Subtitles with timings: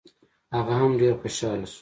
[0.55, 1.79] هغه هم ډېر خوشحاله شو.